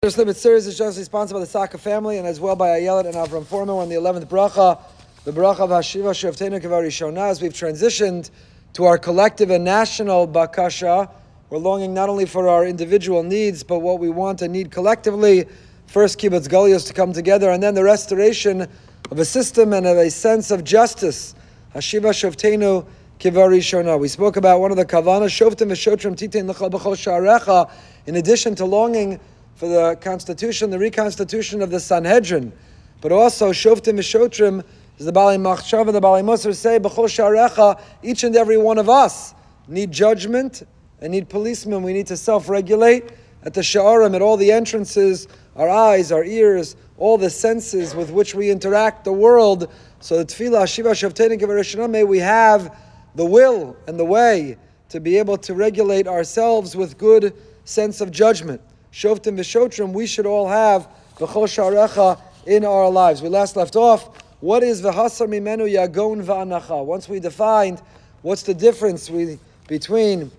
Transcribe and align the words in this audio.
This 0.00 0.14
Libet 0.14 0.36
series 0.36 0.64
is 0.68 0.78
generously 0.78 1.02
sponsored 1.02 1.34
by 1.34 1.40
the 1.40 1.46
Saka 1.46 1.76
family 1.76 2.18
and 2.18 2.26
as 2.28 2.38
well 2.38 2.54
by 2.54 2.68
Ayelet 2.68 3.06
and 3.06 3.16
Avram 3.16 3.44
Foreman. 3.44 3.74
We're 3.74 3.82
on 3.82 3.88
the 3.88 3.96
11th 3.96 4.26
bracha, 4.26 4.80
the 5.24 5.32
bracha 5.32 5.58
of 5.58 5.70
Hashiva 5.70 6.12
Shavtenu 6.14 6.62
Kavari 6.62 6.86
Shona. 6.86 7.28
As 7.28 7.42
we've 7.42 7.52
transitioned 7.52 8.30
to 8.74 8.84
our 8.84 8.96
collective 8.96 9.50
and 9.50 9.64
national 9.64 10.28
bakasha, 10.28 11.10
we're 11.50 11.58
longing 11.58 11.94
not 11.94 12.08
only 12.08 12.26
for 12.26 12.46
our 12.46 12.64
individual 12.64 13.24
needs, 13.24 13.64
but 13.64 13.80
what 13.80 13.98
we 13.98 14.08
want 14.08 14.40
and 14.40 14.52
need 14.52 14.70
collectively. 14.70 15.46
First, 15.88 16.20
kibbutz 16.20 16.46
galios 16.46 16.86
to 16.86 16.92
come 16.92 17.12
together, 17.12 17.50
and 17.50 17.60
then 17.60 17.74
the 17.74 17.82
restoration 17.82 18.68
of 19.10 19.18
a 19.18 19.24
system 19.24 19.72
and 19.72 19.84
of 19.84 19.96
a 19.96 20.12
sense 20.12 20.52
of 20.52 20.62
justice. 20.62 21.34
Hashiva 21.74 22.12
Shavtenu 22.12 22.86
Kivari 23.18 23.58
Shona. 23.58 23.98
We 23.98 24.06
spoke 24.06 24.36
about 24.36 24.60
one 24.60 24.70
of 24.70 24.76
the 24.76 24.86
kavanas, 24.86 25.34
Shovtim 25.34 25.72
V'Shotrim 25.72 26.14
Titin 26.14 26.48
L'chal 26.48 26.70
B'chol 26.70 27.70
in 28.06 28.14
addition 28.14 28.54
to 28.54 28.64
longing 28.64 29.18
for 29.58 29.66
the 29.66 29.96
constitution, 30.00 30.70
the 30.70 30.78
reconstitution 30.78 31.62
of 31.62 31.70
the 31.70 31.80
Sanhedrin, 31.80 32.52
but 33.00 33.10
also 33.10 33.50
Shoftim 33.50 33.98
Mishotrim, 33.98 34.64
as 35.00 35.04
the 35.04 35.10
Bali 35.10 35.36
Machshava, 35.36 35.92
the 35.92 36.00
Bali 36.00 36.22
Musar 36.22 36.54
say, 36.54 36.78
Sharecha, 36.78 37.80
each 38.04 38.22
and 38.22 38.36
every 38.36 38.56
one 38.56 38.78
of 38.78 38.88
us 38.88 39.34
need 39.66 39.90
judgment 39.90 40.62
and 41.00 41.10
need 41.10 41.28
policemen. 41.28 41.82
We 41.82 41.92
need 41.92 42.06
to 42.06 42.16
self-regulate 42.16 43.10
at 43.42 43.52
the 43.52 43.62
Sha'arim, 43.62 44.14
at 44.14 44.22
all 44.22 44.36
the 44.36 44.52
entrances, 44.52 45.26
our 45.56 45.68
eyes, 45.68 46.12
our 46.12 46.22
ears, 46.22 46.76
all 46.96 47.18
the 47.18 47.30
senses 47.30 47.96
with 47.96 48.12
which 48.12 48.36
we 48.36 48.50
interact 48.50 49.02
the 49.02 49.12
world. 49.12 49.72
So 49.98 50.18
the 50.18 50.24
Tefillah, 50.24 50.72
Shiva 50.72 50.90
Shavtein 50.90 51.90
may 51.90 52.04
we 52.04 52.20
have 52.20 52.76
the 53.16 53.24
will 53.24 53.76
and 53.88 53.98
the 53.98 54.04
way 54.04 54.56
to 54.90 55.00
be 55.00 55.18
able 55.18 55.36
to 55.38 55.54
regulate 55.54 56.06
ourselves 56.06 56.76
with 56.76 56.96
good 56.96 57.34
sense 57.64 58.00
of 58.00 58.12
judgment. 58.12 58.60
Shoftim 58.92 59.36
v'shotrim, 59.38 59.92
we 59.92 60.06
should 60.06 60.26
all 60.26 60.48
have 60.48 60.88
v'chol 61.16 61.44
sharecha 61.44 62.20
in 62.46 62.64
our 62.64 62.90
lives. 62.90 63.22
We 63.22 63.28
last 63.28 63.56
left 63.56 63.76
off, 63.76 64.08
what 64.40 64.62
is 64.62 64.82
v'hasar 64.82 65.28
mimenu 65.28 65.70
yagon 65.70 66.24
v'anacha? 66.24 66.84
Once 66.84 67.08
we 67.08 67.20
defined 67.20 67.82
what's 68.22 68.42
the 68.42 68.54
difference 68.54 69.10
we, 69.10 69.38
between 69.66 70.30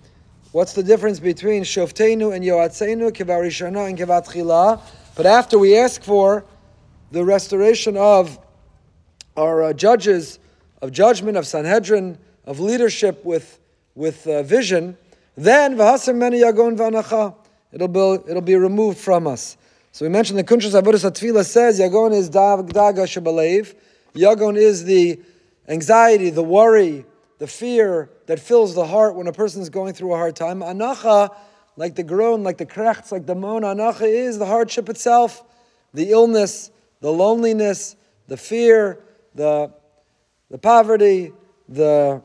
what's 0.52 0.72
the 0.72 0.82
difference 0.82 1.20
between 1.20 1.62
shoftenu 1.62 2.34
and 2.34 2.44
yoatzenu, 2.44 3.12
kivarishana 3.12 3.88
and 3.88 3.98
kivatchila. 3.98 4.80
But 5.14 5.26
after 5.26 5.58
we 5.58 5.76
ask 5.76 6.02
for 6.02 6.44
the 7.12 7.24
restoration 7.24 7.96
of 7.96 8.38
our 9.36 9.62
uh, 9.64 9.72
judges, 9.72 10.38
of 10.82 10.92
judgment, 10.92 11.36
of 11.36 11.46
Sanhedrin, 11.46 12.18
of 12.46 12.58
leadership 12.58 13.24
with, 13.24 13.60
with 13.94 14.26
uh, 14.26 14.42
vision, 14.42 14.96
then 15.36 15.76
v'hasar 15.76 16.14
mimenu 16.14 16.42
yagon 16.42 16.76
v'anacha 16.76 17.34
it'll 17.72 17.88
be, 17.88 18.30
it'll 18.30 18.42
be 18.42 18.56
removed 18.56 18.98
from 18.98 19.26
us. 19.26 19.56
So 19.92 20.04
we 20.04 20.08
mentioned 20.08 20.38
the 20.38 20.44
Kunshas 20.44 20.80
Avodas 20.80 21.08
Atfila 21.08 21.44
says 21.44 21.80
Yagon 21.80 22.12
is 22.12 22.30
Daga 22.30 22.66
Shabalev. 22.66 23.74
Yagon 24.14 24.56
is 24.56 24.84
the 24.84 25.20
anxiety, 25.68 26.30
the 26.30 26.42
worry, 26.42 27.04
the 27.38 27.46
fear 27.46 28.10
that 28.26 28.38
fills 28.38 28.74
the 28.74 28.86
heart 28.86 29.14
when 29.16 29.26
a 29.26 29.32
person 29.32 29.62
is 29.62 29.70
going 29.70 29.94
through 29.94 30.12
a 30.12 30.16
hard 30.16 30.36
time. 30.36 30.60
Anacha, 30.60 31.34
like 31.76 31.94
the 31.94 32.02
groan, 32.02 32.42
like 32.42 32.58
the 32.58 32.66
krechts, 32.66 33.10
like 33.10 33.26
the 33.26 33.34
moan, 33.34 33.62
anacha 33.62 34.02
is 34.02 34.38
the 34.38 34.46
hardship 34.46 34.88
itself, 34.88 35.42
the 35.94 36.10
illness, 36.10 36.70
the 37.00 37.10
loneliness, 37.10 37.96
the 38.28 38.36
fear, 38.36 39.00
the, 39.34 39.72
the 40.50 40.58
poverty, 40.58 41.32
the, 41.68 42.22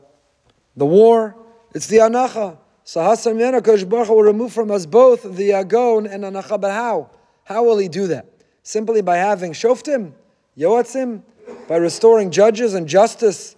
the 0.76 0.86
war. 0.86 1.34
It's 1.74 1.86
the 1.86 1.98
anacha. 1.98 2.58
So 2.86 3.00
Hasam 3.00 3.34
Yana 3.34 3.88
Baruch 3.88 4.08
will 4.08 4.22
remove 4.22 4.52
from 4.52 4.70
us 4.70 4.86
both 4.86 5.24
the 5.24 5.52
Agon 5.54 6.06
and 6.06 6.22
Anacha. 6.22 6.60
But 6.60 6.70
how? 6.70 7.10
How 7.42 7.64
will 7.64 7.78
he 7.78 7.88
do 7.88 8.06
that? 8.06 8.26
Simply 8.62 9.02
by 9.02 9.16
having 9.16 9.52
Shoftim, 9.52 10.12
Yoatzim, 10.56 11.22
by 11.66 11.78
restoring 11.78 12.30
judges 12.30 12.74
and 12.74 12.86
justice. 12.86 13.56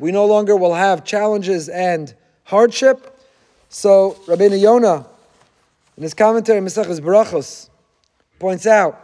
We 0.00 0.10
no 0.10 0.26
longer 0.26 0.56
will 0.56 0.74
have 0.74 1.04
challenges 1.04 1.68
and 1.68 2.12
hardship. 2.42 3.16
So 3.68 4.18
Rabbeinu 4.26 4.60
Yonah, 4.60 5.06
in 5.96 6.02
his 6.02 6.12
commentary, 6.12 6.60
Maseches 6.60 6.98
Berachos, 6.98 7.68
points 8.40 8.66
out, 8.66 9.00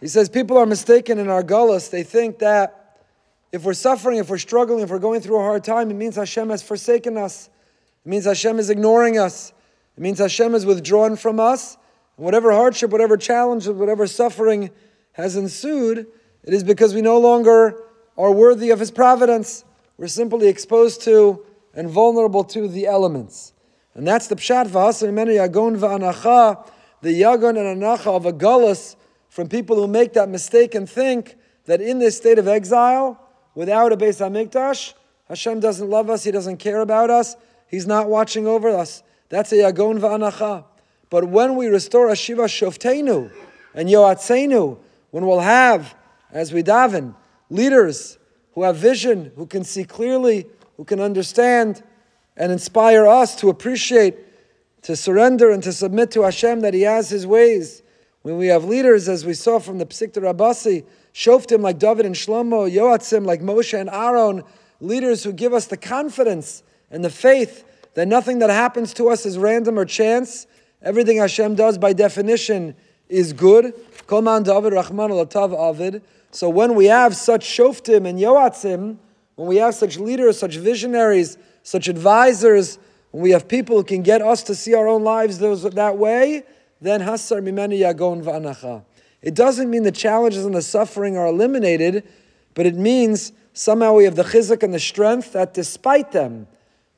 he 0.00 0.08
says, 0.08 0.30
people 0.30 0.56
are 0.56 0.64
mistaken 0.64 1.18
in 1.18 1.28
our 1.28 1.42
gullus. 1.42 1.90
They 1.90 2.04
think 2.04 2.38
that 2.38 2.96
if 3.52 3.64
we're 3.64 3.74
suffering, 3.74 4.16
if 4.16 4.30
we're 4.30 4.38
struggling, 4.38 4.80
if 4.80 4.88
we're 4.88 4.98
going 4.98 5.20
through 5.20 5.40
a 5.40 5.42
hard 5.42 5.62
time, 5.62 5.90
it 5.90 5.94
means 5.94 6.16
Hashem 6.16 6.48
has 6.48 6.62
forsaken 6.62 7.18
us. 7.18 7.50
It 8.04 8.08
means 8.08 8.24
Hashem 8.24 8.58
is 8.58 8.70
ignoring 8.70 9.18
us. 9.18 9.52
It 9.96 10.02
means 10.02 10.18
Hashem 10.18 10.54
is 10.54 10.64
withdrawn 10.64 11.16
from 11.16 11.40
us. 11.40 11.76
Whatever 12.16 12.52
hardship, 12.52 12.90
whatever 12.90 13.16
challenge, 13.16 13.68
whatever 13.68 14.06
suffering 14.06 14.70
has 15.12 15.36
ensued, 15.36 16.06
it 16.44 16.54
is 16.54 16.64
because 16.64 16.94
we 16.94 17.02
no 17.02 17.18
longer 17.18 17.82
are 18.16 18.32
worthy 18.32 18.70
of 18.70 18.80
His 18.80 18.90
providence. 18.90 19.64
We're 19.96 20.08
simply 20.08 20.48
exposed 20.48 21.02
to 21.02 21.44
and 21.74 21.88
vulnerable 21.88 22.44
to 22.44 22.68
the 22.68 22.86
elements. 22.86 23.52
And 23.94 24.06
that's 24.06 24.28
the 24.28 24.36
pshat 24.36 24.68
v'hasan 24.68 25.12
menu 25.12 25.34
yagon 25.34 25.78
v'anacha, 25.78 26.68
the 27.02 27.20
yagon 27.20 27.50
and 27.50 27.82
anacha 27.82 28.06
of 28.06 28.26
a 28.26 28.32
gullus 28.32 28.96
from 29.28 29.48
people 29.48 29.76
who 29.76 29.86
make 29.86 30.14
that 30.14 30.28
mistake 30.28 30.74
and 30.74 30.88
think 30.88 31.36
that 31.66 31.80
in 31.80 31.98
this 31.98 32.16
state 32.16 32.38
of 32.38 32.48
exile, 32.48 33.20
without 33.54 33.92
a 33.92 33.96
Beis 33.96 34.18
Hamikdash, 34.20 34.94
Hashem 35.28 35.60
doesn't 35.60 35.90
love 35.90 36.08
us, 36.10 36.24
He 36.24 36.30
doesn't 36.30 36.56
care 36.56 36.80
about 36.80 37.10
us, 37.10 37.36
He's 37.68 37.86
not 37.86 38.08
watching 38.08 38.46
over 38.46 38.68
us. 38.68 39.02
That's 39.28 39.52
a 39.52 39.56
yagon 39.56 40.00
va'anacha. 40.00 40.64
But 41.10 41.28
when 41.28 41.56
we 41.56 41.66
restore 41.66 42.08
Ashiva 42.08 42.46
Shoftenu 42.46 43.30
and 43.74 43.88
Yoatzenu, 43.88 44.78
when 45.10 45.26
we'll 45.26 45.40
have, 45.40 45.94
as 46.32 46.52
we 46.52 46.62
daven, 46.62 47.14
leaders 47.50 48.18
who 48.52 48.62
have 48.62 48.76
vision, 48.76 49.32
who 49.36 49.46
can 49.46 49.64
see 49.64 49.84
clearly, 49.84 50.46
who 50.76 50.84
can 50.84 51.00
understand 51.00 51.82
and 52.36 52.52
inspire 52.52 53.06
us 53.06 53.36
to 53.36 53.48
appreciate, 53.48 54.16
to 54.82 54.96
surrender 54.96 55.50
and 55.50 55.62
to 55.62 55.72
submit 55.72 56.10
to 56.12 56.22
Hashem 56.22 56.60
that 56.60 56.74
He 56.74 56.82
has 56.82 57.10
His 57.10 57.26
ways. 57.26 57.82
When 58.22 58.36
we 58.36 58.48
have 58.48 58.64
leaders, 58.64 59.08
as 59.08 59.24
we 59.24 59.34
saw 59.34 59.58
from 59.58 59.78
the 59.78 59.86
Psikta 59.86 60.22
Rabasi, 60.22 60.84
Shoftim 61.14 61.60
like 61.60 61.78
David 61.78 62.06
and 62.06 62.14
Shlomo, 62.14 62.70
Yoatzim 62.70 63.24
like 63.24 63.40
Moshe 63.40 63.78
and 63.78 63.88
Aaron, 63.90 64.44
leaders 64.80 65.24
who 65.24 65.32
give 65.32 65.52
us 65.52 65.66
the 65.66 65.76
confidence 65.76 66.62
and 66.90 67.04
the 67.04 67.10
faith 67.10 67.64
that 67.94 68.08
nothing 68.08 68.38
that 68.38 68.50
happens 68.50 68.94
to 68.94 69.08
us 69.08 69.26
is 69.26 69.38
random 69.38 69.78
or 69.78 69.84
chance. 69.84 70.46
Everything 70.82 71.18
Hashem 71.18 71.54
does 71.54 71.78
by 71.78 71.92
definition 71.92 72.74
is 73.08 73.32
good. 73.32 73.74
David 74.08 74.72
Rahman. 74.72 76.02
So 76.30 76.48
when 76.48 76.74
we 76.74 76.86
have 76.86 77.16
such 77.16 77.44
shoftim 77.44 78.06
and 78.06 78.18
yoatzim, 78.18 78.98
when 79.34 79.48
we 79.48 79.56
have 79.56 79.74
such 79.74 79.98
leaders, 79.98 80.38
such 80.38 80.56
visionaries, 80.56 81.38
such 81.62 81.88
advisors, 81.88 82.78
when 83.10 83.22
we 83.22 83.30
have 83.30 83.48
people 83.48 83.76
who 83.76 83.84
can 83.84 84.02
get 84.02 84.22
us 84.22 84.42
to 84.44 84.54
see 84.54 84.74
our 84.74 84.88
own 84.88 85.04
lives 85.04 85.38
those, 85.38 85.62
that 85.62 85.96
way, 85.96 86.44
then 86.80 87.00
hasar 87.00 87.40
mimeni 87.42 87.80
yagon 87.80 88.22
v'anacha. 88.22 88.84
It 89.22 89.34
doesn't 89.34 89.68
mean 89.68 89.82
the 89.82 89.92
challenges 89.92 90.44
and 90.44 90.54
the 90.54 90.62
suffering 90.62 91.16
are 91.16 91.26
eliminated, 91.26 92.04
but 92.54 92.66
it 92.66 92.76
means 92.76 93.32
somehow 93.52 93.94
we 93.94 94.04
have 94.04 94.14
the 94.14 94.22
chizuk 94.22 94.62
and 94.62 94.72
the 94.72 94.78
strength 94.78 95.32
that 95.32 95.54
despite 95.54 96.12
them, 96.12 96.46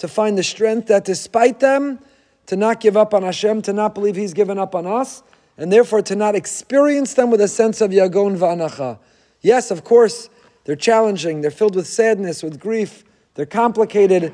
to 0.00 0.08
find 0.08 0.36
the 0.36 0.42
strength 0.42 0.88
that 0.88 1.04
despite 1.04 1.60
them, 1.60 2.00
to 2.46 2.56
not 2.56 2.80
give 2.80 2.96
up 2.96 3.12
on 3.12 3.22
Hashem, 3.22 3.60
to 3.62 3.72
not 3.74 3.94
believe 3.94 4.16
He's 4.16 4.32
given 4.32 4.58
up 4.58 4.74
on 4.74 4.86
us, 4.86 5.22
and 5.58 5.70
therefore 5.70 6.00
to 6.02 6.16
not 6.16 6.34
experience 6.34 7.12
them 7.12 7.30
with 7.30 7.40
a 7.42 7.48
sense 7.48 7.82
of 7.82 7.90
yagon 7.90 8.38
va'anacha. 8.38 8.98
Yes, 9.42 9.70
of 9.70 9.84
course, 9.84 10.30
they're 10.64 10.74
challenging, 10.74 11.42
they're 11.42 11.50
filled 11.50 11.76
with 11.76 11.86
sadness, 11.86 12.42
with 12.42 12.58
grief, 12.58 13.04
they're 13.34 13.44
complicated, 13.44 14.32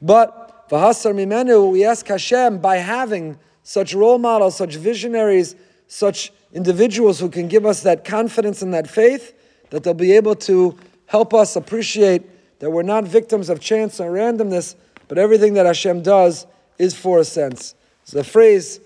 but 0.00 0.68
v'hasar 0.70 1.12
mimenu, 1.12 1.72
we 1.72 1.84
ask 1.84 2.06
Hashem, 2.06 2.58
by 2.58 2.76
having 2.76 3.38
such 3.64 3.94
role 3.94 4.18
models, 4.18 4.56
such 4.56 4.76
visionaries, 4.76 5.56
such 5.88 6.32
individuals 6.52 7.18
who 7.18 7.28
can 7.28 7.48
give 7.48 7.66
us 7.66 7.82
that 7.82 8.04
confidence 8.04 8.62
and 8.62 8.72
that 8.72 8.88
faith, 8.88 9.34
that 9.70 9.82
they'll 9.82 9.94
be 9.94 10.12
able 10.12 10.36
to 10.36 10.78
help 11.06 11.34
us 11.34 11.56
appreciate 11.56 12.22
that 12.60 12.70
we're 12.70 12.82
not 12.82 13.04
victims 13.04 13.48
of 13.48 13.60
chance 13.60 14.00
or 14.00 14.12
randomness, 14.12 14.74
but 15.08 15.18
everything 15.18 15.54
that 15.54 15.66
Hashem 15.66 16.02
does 16.02 16.46
is 16.78 16.94
for 16.94 17.18
a 17.18 17.24
sense. 17.24 17.74
It's 18.02 18.14
a 18.14 18.24
phrase, 18.24 18.80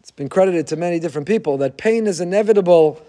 it's 0.00 0.10
been 0.10 0.28
credited 0.28 0.66
to 0.68 0.76
many 0.76 0.98
different 0.98 1.26
people, 1.28 1.58
that 1.58 1.76
pain 1.76 2.06
is 2.06 2.20
inevitable, 2.20 3.00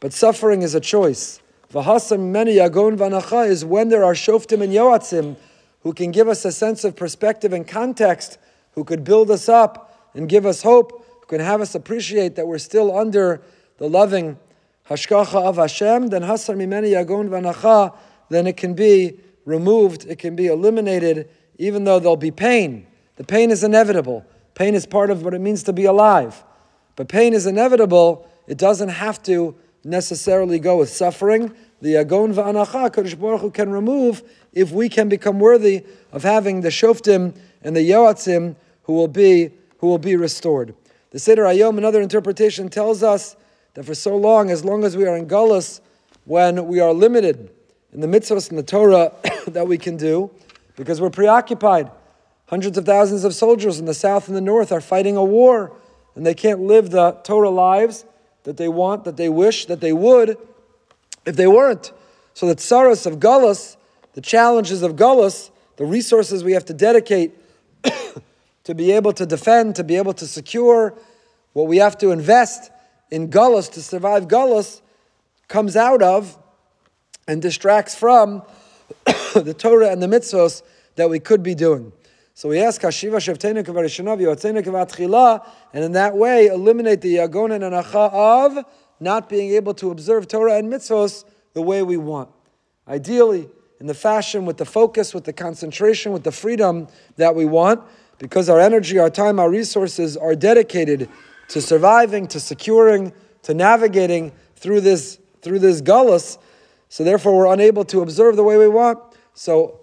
but 0.00 0.12
suffering 0.12 0.62
is 0.62 0.74
a 0.74 0.80
choice. 0.80 1.40
V'hasam 1.72 2.30
many 2.30 2.56
yagon 2.56 2.96
v'anacha 2.96 3.48
is 3.48 3.64
when 3.64 3.88
there 3.88 4.04
are 4.04 4.14
shoftim 4.14 4.62
and 4.62 4.72
yoatzim 4.72 5.36
who 5.82 5.92
can 5.92 6.10
give 6.10 6.28
us 6.28 6.44
a 6.44 6.52
sense 6.52 6.84
of 6.84 6.96
perspective 6.96 7.52
and 7.52 7.66
context, 7.66 8.38
who 8.72 8.84
could 8.84 9.04
build 9.04 9.30
us 9.30 9.48
up 9.48 10.10
and 10.14 10.28
give 10.28 10.46
us 10.46 10.62
hope, 10.62 11.04
who 11.20 11.26
can 11.26 11.40
have 11.40 11.60
us 11.60 11.74
appreciate 11.74 12.36
that 12.36 12.46
we're 12.46 12.58
still 12.58 12.96
under 12.96 13.40
the 13.78 13.88
loving 13.88 14.38
hashgacha 14.88 15.42
of 15.42 15.56
Hashem, 15.56 16.08
then 16.08 16.22
hasar 16.22 16.56
mimeni 16.56 16.92
yagon 16.92 17.28
v'anacha, 17.28 17.94
then 18.28 18.46
it 18.46 18.56
can 18.56 18.74
be 18.74 19.18
removed, 19.44 20.06
it 20.06 20.18
can 20.18 20.36
be 20.36 20.46
eliminated, 20.46 21.28
even 21.58 21.84
though 21.84 21.98
there'll 21.98 22.16
be 22.16 22.30
pain. 22.30 22.86
The 23.16 23.24
pain 23.24 23.50
is 23.50 23.64
inevitable. 23.64 24.24
Pain 24.54 24.74
is 24.74 24.86
part 24.86 25.10
of 25.10 25.24
what 25.24 25.34
it 25.34 25.40
means 25.40 25.62
to 25.64 25.72
be 25.72 25.84
alive. 25.84 26.44
but 26.96 27.08
pain 27.08 27.32
is 27.34 27.46
inevitable. 27.46 28.28
It 28.46 28.58
doesn't 28.58 28.88
have 28.88 29.22
to 29.24 29.54
necessarily 29.84 30.58
go 30.58 30.78
with 30.78 30.88
suffering. 30.88 31.54
The 31.80 31.96
agon 31.96 32.34
Va'anacha, 32.34 32.90
Kodesh 32.90 33.18
Baruch 33.18 33.40
Hu 33.40 33.50
can 33.50 33.70
remove 33.70 34.22
if 34.52 34.72
we 34.72 34.88
can 34.88 35.08
become 35.08 35.38
worthy 35.38 35.84
of 36.10 36.24
having 36.24 36.62
the 36.62 36.70
Shoftim 36.70 37.36
and 37.62 37.76
the 37.76 37.88
Yoatzim 37.88 38.56
who 38.82 38.94
will 38.94 39.08
be, 39.08 39.50
who 39.78 39.86
will 39.86 39.98
be 39.98 40.16
restored. 40.16 40.74
The 41.10 41.18
Seder 41.18 41.44
HaYom, 41.44 41.78
another 41.78 42.02
interpretation, 42.02 42.68
tells 42.68 43.02
us 43.02 43.36
that 43.74 43.84
for 43.84 43.94
so 43.94 44.16
long, 44.16 44.50
as 44.50 44.64
long 44.64 44.82
as 44.82 44.96
we 44.96 45.06
are 45.06 45.16
in 45.16 45.26
Gullus, 45.26 45.80
when 46.24 46.66
we 46.66 46.80
are 46.80 46.92
limited 46.92 47.50
in 47.92 48.00
the 48.00 48.06
mitzvahs 48.06 48.50
and 48.50 48.58
the 48.58 48.62
Torah 48.62 49.12
that 49.46 49.68
we 49.68 49.78
can 49.78 49.96
do, 49.96 50.30
because 50.78 51.00
we're 51.00 51.10
preoccupied. 51.10 51.90
Hundreds 52.46 52.78
of 52.78 52.86
thousands 52.86 53.24
of 53.24 53.34
soldiers 53.34 53.80
in 53.80 53.84
the 53.84 53.92
south 53.92 54.28
and 54.28 54.36
the 54.36 54.40
north 54.40 54.70
are 54.70 54.80
fighting 54.80 55.16
a 55.16 55.24
war, 55.24 55.76
and 56.14 56.24
they 56.24 56.34
can't 56.34 56.60
live 56.60 56.90
the 56.90 57.12
Torah 57.24 57.50
lives 57.50 58.04
that 58.44 58.56
they 58.56 58.68
want, 58.68 59.04
that 59.04 59.16
they 59.16 59.28
wish, 59.28 59.66
that 59.66 59.80
they 59.80 59.92
would, 59.92 60.38
if 61.26 61.36
they 61.36 61.48
weren't. 61.48 61.92
So 62.32 62.46
the 62.46 62.54
tsaras 62.54 63.06
of 63.06 63.18
Gullus, 63.18 63.76
the 64.14 64.20
challenges 64.20 64.82
of 64.82 64.92
Gullus, 64.92 65.50
the 65.76 65.84
resources 65.84 66.44
we 66.44 66.52
have 66.52 66.64
to 66.66 66.74
dedicate 66.74 67.34
to 68.64 68.74
be 68.74 68.92
able 68.92 69.12
to 69.14 69.26
defend, 69.26 69.74
to 69.76 69.84
be 69.84 69.96
able 69.96 70.14
to 70.14 70.26
secure, 70.26 70.94
what 71.54 71.66
we 71.66 71.78
have 71.78 71.98
to 71.98 72.12
invest 72.12 72.70
in 73.10 73.28
Gullus 73.28 73.70
to 73.72 73.82
survive 73.82 74.28
Gullus, 74.28 74.80
comes 75.48 75.76
out 75.76 76.02
of 76.02 76.38
and 77.26 77.42
distracts 77.42 77.96
from 77.96 78.42
the 79.42 79.54
Torah 79.54 79.90
and 79.90 80.02
the 80.02 80.06
mitzvos 80.06 80.62
that 80.96 81.08
we 81.08 81.18
could 81.18 81.42
be 81.42 81.54
doing. 81.54 81.92
So 82.34 82.48
we 82.48 82.60
ask 82.60 82.80
Hashiva 82.80 83.16
Shavtenu 83.16 83.64
Kavarishanav 83.64 84.20
Yotzenu 84.20 84.62
Kavatchila, 84.62 85.44
and 85.72 85.84
in 85.84 85.92
that 85.92 86.16
way 86.16 86.46
eliminate 86.46 87.00
the 87.00 87.16
Yagon 87.16 87.52
and 87.52 87.64
Anacha 87.64 88.12
of 88.12 88.64
not 89.00 89.28
being 89.28 89.52
able 89.54 89.74
to 89.74 89.90
observe 89.90 90.28
Torah 90.28 90.56
and 90.56 90.72
mitzvos 90.72 91.24
the 91.54 91.62
way 91.62 91.82
we 91.82 91.96
want. 91.96 92.30
Ideally, 92.86 93.48
in 93.80 93.86
the 93.86 93.94
fashion, 93.94 94.44
with 94.44 94.56
the 94.56 94.64
focus, 94.64 95.14
with 95.14 95.24
the 95.24 95.32
concentration, 95.32 96.12
with 96.12 96.24
the 96.24 96.32
freedom 96.32 96.88
that 97.16 97.34
we 97.34 97.44
want, 97.44 97.82
because 98.18 98.48
our 98.48 98.60
energy, 98.60 98.98
our 98.98 99.10
time, 99.10 99.38
our 99.38 99.50
resources 99.50 100.16
are 100.16 100.34
dedicated 100.34 101.08
to 101.48 101.60
surviving, 101.60 102.26
to 102.28 102.40
securing, 102.40 103.12
to 103.42 103.54
navigating 103.54 104.32
through 104.56 104.80
this 104.80 105.18
through 105.42 105.60
this 105.60 105.80
gullus. 105.80 106.38
So 106.88 107.04
therefore, 107.04 107.36
we're 107.36 107.52
unable 107.52 107.84
to 107.86 108.00
observe 108.00 108.36
the 108.36 108.42
way 108.42 108.56
we 108.56 108.68
want. 108.68 108.98
So 109.38 109.78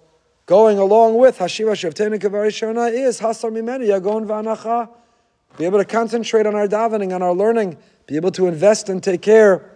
going 0.48 0.80
along 0.80 1.16
with 1.16 1.38
Hashiva 1.38 1.72
Kavarishana 2.20 2.92
is 2.92 3.22
Hasar 3.22 3.52
Mimenu 3.52 3.88
Yagon 3.88 4.26
Vanacha. 4.26 4.90
Be 5.58 5.64
able 5.64 5.78
to 5.78 5.86
concentrate 5.86 6.46
on 6.46 6.56
our 6.56 6.68
davening, 6.68 7.16
on 7.16 7.22
our 7.22 7.34
learning, 7.34 7.78
be 8.06 8.18
able 8.18 8.32
to 8.32 8.48
invest 8.48 8.90
and 8.90 9.02
take 9.02 9.22
care 9.22 9.72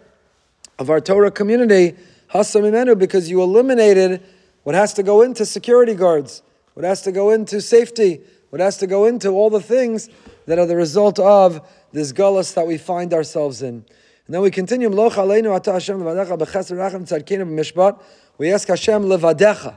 of 0.80 0.90
our 0.90 1.00
Torah 1.00 1.32
community, 1.32 1.96
Hasar 2.34 2.62
Mimenu, 2.62 3.00
because 3.00 3.30
you 3.30 3.42
eliminated 3.42 4.22
what 4.64 4.76
has 4.76 4.94
to 4.96 5.02
go 5.02 5.22
into 5.22 5.46
security 5.46 5.96
guards, 5.96 6.44
what 6.74 6.84
has 6.84 7.02
to 7.04 7.14
go 7.14 7.30
into 7.30 7.62
safety, 7.62 8.20
what 8.50 8.60
has 8.60 8.76
to 8.80 8.86
go 8.86 9.06
into 9.06 9.30
all 9.30 9.50
the 9.50 9.62
things 9.62 10.10
that 10.46 10.60
are 10.60 10.66
the 10.66 10.76
result 10.76 11.20
of 11.20 11.66
this 11.94 12.12
gullus 12.12 12.54
that 12.56 12.68
we 12.68 12.78
find 12.78 13.14
ourselves 13.14 13.62
in. 13.62 13.86
And 14.26 14.36
then 14.36 14.42
we 14.42 14.52
continue, 14.52 14.90
We 18.40 18.54
ask 18.54 18.70
Hashem 18.70 19.04
levadecha. 19.04 19.76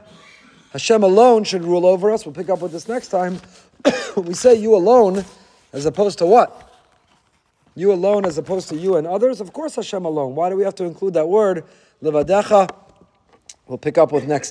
Hashem 0.71 1.03
alone 1.03 1.43
should 1.43 1.65
rule 1.65 1.85
over 1.85 2.09
us. 2.09 2.25
We'll 2.25 2.33
pick 2.33 2.49
up 2.49 2.61
with 2.61 2.71
this 2.71 2.87
next 2.87 3.09
time. 3.09 3.41
we 4.15 4.33
say 4.33 4.55
you 4.55 4.73
alone, 4.73 5.25
as 5.73 5.85
opposed 5.85 6.17
to 6.19 6.25
what? 6.25 6.71
You 7.75 7.91
alone, 7.91 8.25
as 8.25 8.37
opposed 8.37 8.69
to 8.69 8.77
you 8.77 8.95
and 8.95 9.05
others. 9.05 9.41
Of 9.41 9.51
course, 9.51 9.75
Hashem 9.75 10.05
alone. 10.05 10.33
Why 10.33 10.49
do 10.49 10.55
we 10.55 10.63
have 10.63 10.75
to 10.75 10.85
include 10.85 11.13
that 11.15 11.27
word 11.27 11.65
levadecha? 12.01 12.73
We'll 13.67 13.77
pick 13.77 13.97
up 13.97 14.13
with 14.13 14.27
next. 14.27 14.41